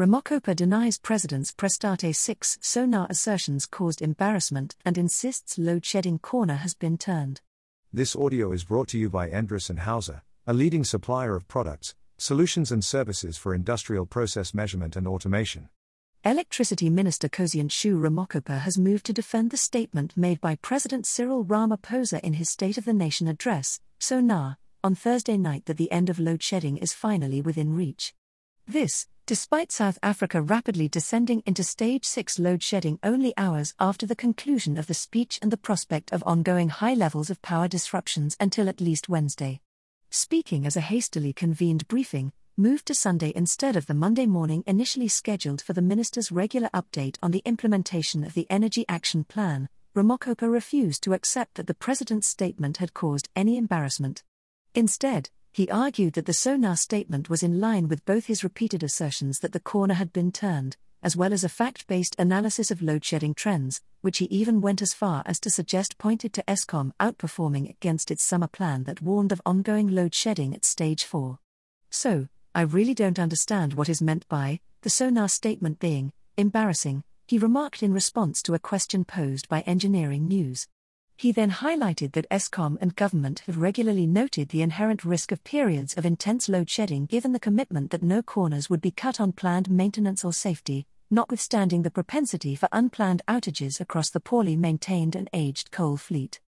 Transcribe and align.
Ramokgopa 0.00 0.56
denies 0.56 0.96
President's 0.96 1.52
Prestate 1.52 2.16
6 2.16 2.56
SoNA 2.62 3.06
assertions 3.10 3.66
caused 3.66 4.00
embarrassment 4.00 4.74
and 4.82 4.96
insists 4.96 5.58
load 5.58 5.84
shedding 5.84 6.18
corner 6.18 6.54
has 6.54 6.72
been 6.72 6.96
turned. 6.96 7.42
This 7.92 8.16
audio 8.16 8.50
is 8.50 8.64
brought 8.64 8.88
to 8.88 8.98
you 8.98 9.10
by 9.10 9.28
Endress 9.28 9.68
and 9.68 9.80
Hauser, 9.80 10.22
a 10.46 10.54
leading 10.54 10.84
supplier 10.84 11.36
of 11.36 11.46
products, 11.48 11.94
solutions, 12.16 12.72
and 12.72 12.82
services 12.82 13.36
for 13.36 13.54
industrial 13.54 14.06
process 14.06 14.54
measurement 14.54 14.96
and 14.96 15.06
automation. 15.06 15.68
Electricity 16.24 16.88
Minister 16.88 17.28
Kgosientsho 17.28 18.00
Ramokgopa 18.00 18.60
has 18.60 18.78
moved 18.78 19.04
to 19.04 19.12
defend 19.12 19.50
the 19.50 19.58
statement 19.58 20.16
made 20.16 20.40
by 20.40 20.54
President 20.54 21.04
Cyril 21.04 21.44
Ramaphosa 21.44 22.20
in 22.20 22.32
his 22.32 22.48
State 22.48 22.78
of 22.78 22.86
the 22.86 22.94
Nation 22.94 23.28
address, 23.28 23.80
SoNA, 23.98 24.56
on 24.82 24.94
Thursday 24.94 25.36
night 25.36 25.66
that 25.66 25.76
the 25.76 25.92
end 25.92 26.08
of 26.08 26.18
load 26.18 26.42
shedding 26.42 26.78
is 26.78 26.94
finally 26.94 27.42
within 27.42 27.76
reach. 27.76 28.14
This, 28.70 29.08
despite 29.26 29.72
South 29.72 29.98
Africa 30.00 30.40
rapidly 30.40 30.88
descending 30.88 31.42
into 31.44 31.64
stage 31.64 32.04
6 32.04 32.38
load 32.38 32.62
shedding 32.62 33.00
only 33.02 33.34
hours 33.36 33.74
after 33.80 34.06
the 34.06 34.14
conclusion 34.14 34.78
of 34.78 34.86
the 34.86 34.94
speech 34.94 35.40
and 35.42 35.50
the 35.50 35.56
prospect 35.56 36.12
of 36.12 36.22
ongoing 36.24 36.68
high 36.68 36.94
levels 36.94 37.30
of 37.30 37.42
power 37.42 37.66
disruptions 37.66 38.36
until 38.38 38.68
at 38.68 38.80
least 38.80 39.08
Wednesday. 39.08 39.60
Speaking 40.10 40.66
as 40.66 40.76
a 40.76 40.82
hastily 40.82 41.32
convened 41.32 41.88
briefing, 41.88 42.30
moved 42.56 42.86
to 42.86 42.94
Sunday 42.94 43.32
instead 43.34 43.74
of 43.74 43.86
the 43.86 43.94
Monday 43.94 44.26
morning 44.26 44.62
initially 44.68 45.08
scheduled 45.08 45.60
for 45.60 45.72
the 45.72 45.82
minister's 45.82 46.30
regular 46.30 46.70
update 46.72 47.16
on 47.20 47.32
the 47.32 47.42
implementation 47.44 48.22
of 48.22 48.34
the 48.34 48.46
Energy 48.48 48.84
Action 48.88 49.24
Plan, 49.24 49.68
Ramokgopa 49.96 50.48
refused 50.48 51.02
to 51.02 51.12
accept 51.12 51.56
that 51.56 51.66
the 51.66 51.74
president's 51.74 52.28
statement 52.28 52.76
had 52.76 52.94
caused 52.94 53.30
any 53.34 53.56
embarrassment. 53.56 54.22
Instead, 54.76 55.28
he 55.52 55.68
argued 55.68 56.14
that 56.14 56.26
the 56.26 56.32
SoNA 56.32 56.76
statement 56.78 57.28
was 57.28 57.42
in 57.42 57.60
line 57.60 57.88
with 57.88 58.04
both 58.04 58.26
his 58.26 58.44
repeated 58.44 58.82
assertions 58.82 59.40
that 59.40 59.52
the 59.52 59.60
corner 59.60 59.94
had 59.94 60.12
been 60.12 60.30
turned, 60.30 60.76
as 61.02 61.16
well 61.16 61.32
as 61.32 61.44
a 61.44 61.48
fact 61.48 61.86
based 61.86 62.14
analysis 62.18 62.70
of 62.70 62.82
load 62.82 63.04
shedding 63.04 63.34
trends, 63.34 63.80
which 64.00 64.18
he 64.18 64.26
even 64.26 64.60
went 64.60 64.80
as 64.80 64.94
far 64.94 65.22
as 65.26 65.40
to 65.40 65.50
suggest 65.50 65.98
pointed 65.98 66.32
to 66.32 66.44
Eskom 66.46 66.92
outperforming 67.00 67.68
against 67.68 68.10
its 68.10 68.22
summer 68.22 68.46
plan 68.46 68.84
that 68.84 69.02
warned 69.02 69.32
of 69.32 69.42
ongoing 69.44 69.88
load 69.88 70.14
shedding 70.14 70.54
at 70.54 70.64
stage 70.64 71.04
4. 71.04 71.38
So, 71.90 72.28
I 72.54 72.62
really 72.62 72.94
don't 72.94 73.18
understand 73.18 73.74
what 73.74 73.88
is 73.88 74.02
meant 74.02 74.28
by 74.28 74.60
the 74.82 74.90
SoNA 74.90 75.28
statement 75.28 75.78
being 75.78 76.12
embarrassing, 76.36 77.04
he 77.26 77.38
remarked 77.38 77.82
in 77.82 77.92
response 77.92 78.42
to 78.42 78.54
a 78.54 78.58
question 78.58 79.04
posed 79.04 79.48
by 79.48 79.60
Engineering 79.60 80.26
News. 80.26 80.66
He 81.20 81.32
then 81.32 81.50
highlighted 81.50 82.12
that 82.12 82.30
Eskom 82.30 82.78
and 82.80 82.96
government 82.96 83.40
have 83.40 83.58
regularly 83.58 84.06
noted 84.06 84.48
the 84.48 84.62
inherent 84.62 85.04
risk 85.04 85.32
of 85.32 85.44
periods 85.44 85.92
of 85.98 86.06
intense 86.06 86.48
load 86.48 86.70
shedding 86.70 87.04
given 87.04 87.32
the 87.32 87.38
commitment 87.38 87.90
that 87.90 88.02
no 88.02 88.22
corners 88.22 88.70
would 88.70 88.80
be 88.80 88.90
cut 88.90 89.20
on 89.20 89.32
planned 89.32 89.68
maintenance 89.68 90.24
or 90.24 90.32
safety, 90.32 90.86
notwithstanding 91.10 91.82
the 91.82 91.90
propensity 91.90 92.54
for 92.56 92.70
unplanned 92.72 93.20
outages 93.28 93.82
across 93.82 94.08
the 94.08 94.18
poorly 94.18 94.56
maintained 94.56 95.14
and 95.14 95.28
aged 95.34 95.70
coal 95.70 95.98
fleet. 95.98 96.40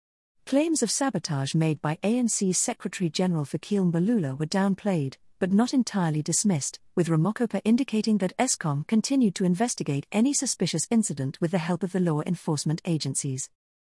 Claims 0.47 0.81
of 0.81 0.89
sabotage 0.89 1.53
made 1.53 1.79
by 1.79 1.99
ANC 2.01 2.55
Secretary 2.55 3.11
General 3.11 3.45
Fikile 3.45 3.91
Mbalula 3.91 4.39
were 4.39 4.47
downplayed, 4.47 5.17
but 5.37 5.53
not 5.53 5.75
entirely 5.75 6.23
dismissed, 6.23 6.79
with 6.95 7.09
Ramokgopa 7.09 7.61
indicating 7.63 8.17
that 8.17 8.35
Eskom 8.39 8.87
continued 8.87 9.35
to 9.35 9.45
investigate 9.45 10.07
any 10.11 10.33
suspicious 10.33 10.87
incident 10.89 11.39
with 11.39 11.51
the 11.51 11.59
help 11.59 11.83
of 11.83 11.91
the 11.91 11.99
law 11.99 12.21
enforcement 12.25 12.81
agencies 12.85 13.51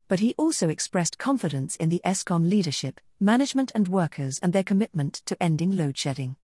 but 0.10 0.20
he 0.20 0.36
also 0.38 0.68
expressed 0.68 1.18
confidence 1.18 1.78
in 1.78 1.88
the 1.88 2.02
Eskom 2.04 2.50
leadership, 2.50 3.00
management, 3.20 3.72
and 3.76 3.88
workers 3.88 4.40
and 4.40 4.52
their 4.52 4.64
commitment 4.64 5.22
to 5.26 5.42
ending 5.42 5.78
load 5.78 5.98
shedding. 5.98 6.36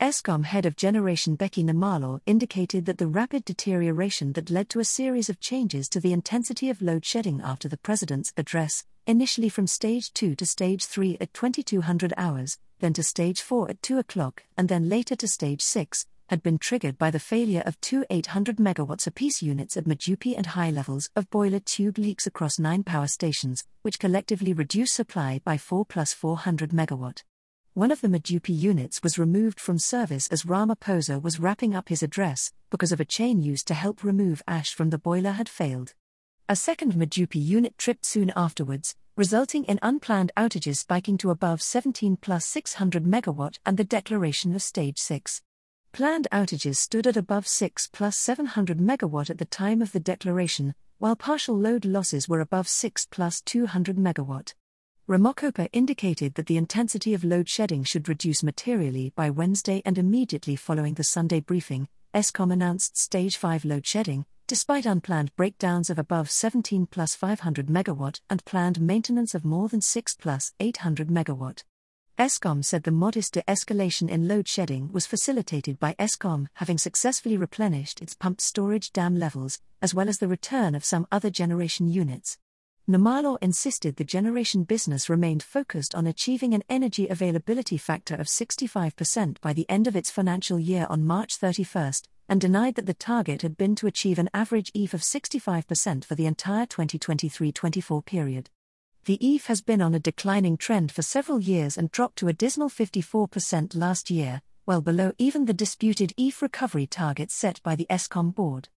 Eskom 0.00 0.44
head 0.44 0.64
of 0.64 0.74
generation 0.74 1.34
Becky 1.34 1.62
Nxumalo 1.62 2.20
indicated 2.24 2.86
that 2.86 2.96
the 2.96 3.06
rapid 3.06 3.44
deterioration 3.44 4.32
that 4.32 4.48
led 4.48 4.70
to 4.70 4.80
a 4.80 4.84
series 4.84 5.28
of 5.28 5.38
changes 5.38 5.90
to 5.90 6.00
the 6.00 6.14
intensity 6.14 6.70
of 6.70 6.80
load 6.80 7.04
shedding 7.04 7.42
after 7.44 7.68
the 7.68 7.76
president's 7.76 8.32
address, 8.38 8.86
initially 9.06 9.50
from 9.50 9.66
stage 9.66 10.10
2 10.14 10.34
to 10.36 10.46
stage 10.46 10.86
3 10.86 11.18
at 11.20 11.34
2200 11.34 12.14
hours, 12.16 12.58
then 12.78 12.94
to 12.94 13.02
stage 13.02 13.42
4 13.42 13.68
at 13.68 13.82
2 13.82 13.98
o'clock, 13.98 14.44
and 14.56 14.70
then 14.70 14.88
later 14.88 15.14
to 15.16 15.28
stage 15.28 15.60
6, 15.60 16.06
had 16.30 16.44
been 16.44 16.58
triggered 16.58 16.96
by 16.96 17.10
the 17.10 17.18
failure 17.18 17.62
of 17.66 17.80
two 17.80 18.04
800 18.08 18.58
megawatts 18.58 19.08
apiece 19.08 19.42
units 19.42 19.76
at 19.76 19.84
Medupi 19.84 20.36
and 20.36 20.46
high 20.46 20.70
levels 20.70 21.10
of 21.16 21.28
boiler 21.28 21.58
tube 21.58 21.98
leaks 21.98 22.24
across 22.24 22.56
nine 22.56 22.84
power 22.84 23.08
stations, 23.08 23.64
which 23.82 23.98
collectively 23.98 24.52
reduced 24.52 24.94
supply 24.94 25.40
by 25.44 25.58
4 25.58 25.84
plus 25.84 26.12
400 26.12 26.70
megawatt. 26.70 27.24
One 27.74 27.90
of 27.90 28.00
the 28.00 28.06
Medupi 28.06 28.56
units 28.56 29.02
was 29.02 29.18
removed 29.18 29.58
from 29.58 29.80
service 29.80 30.28
as 30.28 30.44
Ramaphosa 30.44 31.20
was 31.20 31.40
wrapping 31.40 31.74
up 31.74 31.88
his 31.88 32.00
address 32.00 32.52
because 32.70 32.92
of 32.92 33.00
a 33.00 33.04
chain 33.04 33.42
used 33.42 33.66
to 33.66 33.74
help 33.74 34.04
remove 34.04 34.40
ash 34.46 34.72
from 34.72 34.90
the 34.90 34.98
boiler 34.98 35.32
had 35.32 35.48
failed. 35.48 35.94
A 36.48 36.54
second 36.54 36.92
Medupi 36.92 37.44
unit 37.44 37.76
tripped 37.76 38.04
soon 38.04 38.32
afterwards, 38.36 38.94
resulting 39.16 39.64
in 39.64 39.80
unplanned 39.82 40.30
outages 40.36 40.76
spiking 40.76 41.18
to 41.18 41.30
above 41.30 41.60
17 41.60 42.18
plus 42.18 42.46
600 42.46 43.04
megawatt 43.04 43.58
and 43.66 43.76
the 43.76 43.82
declaration 43.82 44.54
of 44.54 44.62
stage 44.62 44.98
6. 44.98 45.42
Planned 45.92 46.28
outages 46.30 46.76
stood 46.76 47.08
at 47.08 47.16
above 47.16 47.48
6 47.48 47.88
plus 47.88 48.16
700 48.16 48.78
megawatt 48.78 49.28
at 49.28 49.38
the 49.38 49.44
time 49.44 49.82
of 49.82 49.90
the 49.90 49.98
declaration, 49.98 50.74
while 50.98 51.16
partial 51.16 51.58
load 51.58 51.84
losses 51.84 52.28
were 52.28 52.40
above 52.40 52.68
6 52.68 53.06
plus 53.06 53.40
200 53.40 53.96
megawatt. 53.96 54.54
Ramokgopa 55.08 55.68
indicated 55.72 56.34
that 56.34 56.46
the 56.46 56.56
intensity 56.56 57.12
of 57.12 57.24
load 57.24 57.48
shedding 57.48 57.82
should 57.82 58.08
reduce 58.08 58.44
materially 58.44 59.12
by 59.16 59.30
Wednesday 59.30 59.82
and 59.84 59.98
immediately 59.98 60.54
following 60.54 60.94
the 60.94 61.02
Sunday 61.02 61.40
briefing, 61.40 61.88
Eskom 62.14 62.52
announced 62.52 62.96
stage 62.96 63.36
5 63.36 63.64
load 63.64 63.84
shedding, 63.84 64.24
despite 64.46 64.86
unplanned 64.86 65.34
breakdowns 65.34 65.90
of 65.90 65.98
above 65.98 66.30
17 66.30 66.86
plus 66.86 67.16
500 67.16 67.66
megawatt 67.66 68.20
and 68.30 68.44
planned 68.44 68.80
maintenance 68.80 69.34
of 69.34 69.44
more 69.44 69.68
than 69.68 69.80
6 69.80 70.14
plus 70.14 70.52
800 70.60 71.08
megawatt. 71.08 71.64
Eskom 72.20 72.62
said 72.62 72.82
the 72.82 72.90
modest 72.90 73.32
de 73.32 73.42
escalation 73.48 74.10
in 74.10 74.28
load 74.28 74.46
shedding 74.46 74.92
was 74.92 75.06
facilitated 75.06 75.78
by 75.78 75.94
Eskom 75.98 76.48
having 76.52 76.76
successfully 76.76 77.38
replenished 77.38 78.02
its 78.02 78.14
pumped 78.14 78.42
storage 78.42 78.92
dam 78.92 79.18
levels, 79.18 79.58
as 79.80 79.94
well 79.94 80.06
as 80.06 80.18
the 80.18 80.28
return 80.28 80.74
of 80.74 80.84
some 80.84 81.06
other 81.10 81.30
generation 81.30 81.88
units. 81.88 82.36
Nxumalo 82.86 83.38
insisted 83.40 83.96
the 83.96 84.04
generation 84.04 84.64
business 84.64 85.08
remained 85.08 85.42
focused 85.42 85.94
on 85.94 86.06
achieving 86.06 86.52
an 86.52 86.62
energy 86.68 87.08
availability 87.08 87.78
factor 87.78 88.16
of 88.16 88.26
65% 88.26 89.40
by 89.40 89.54
the 89.54 89.64
end 89.70 89.86
of 89.86 89.96
its 89.96 90.10
financial 90.10 90.58
year 90.58 90.86
on 90.90 91.06
March 91.06 91.36
31, 91.36 91.92
and 92.28 92.38
denied 92.38 92.74
that 92.74 92.84
the 92.84 92.92
target 92.92 93.40
had 93.40 93.56
been 93.56 93.74
to 93.76 93.86
achieve 93.86 94.18
an 94.18 94.28
average 94.34 94.70
EAF 94.74 94.92
of 94.92 95.00
65% 95.00 96.04
for 96.04 96.16
the 96.16 96.26
entire 96.26 96.66
2023 96.66 97.50
24 97.50 98.02
period. 98.02 98.50
The 99.06 99.18
EAF 99.18 99.46
has 99.46 99.62
been 99.62 99.80
on 99.80 99.94
a 99.94 99.98
declining 99.98 100.58
trend 100.58 100.92
for 100.92 101.00
several 101.00 101.40
years 101.40 101.78
and 101.78 101.90
dropped 101.90 102.16
to 102.16 102.28
a 102.28 102.34
dismal 102.34 102.68
54% 102.68 103.74
last 103.74 104.10
year, 104.10 104.42
well 104.66 104.82
below 104.82 105.12
even 105.16 105.46
the 105.46 105.54
disputed 105.54 106.12
EAF 106.18 106.42
recovery 106.42 106.86
target 106.86 107.30
set 107.30 107.62
by 107.62 107.76
the 107.76 107.86
Eskom 107.88 108.34
board. 108.34 108.68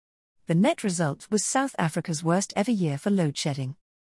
The 0.46 0.54
net 0.54 0.84
result 0.84 1.26
was 1.28 1.44
South 1.44 1.74
Africa's 1.76 2.22
worst 2.22 2.52
ever 2.54 2.70
year 2.70 2.98
for 2.98 3.10
load 3.10 3.36
shedding. 3.36 3.74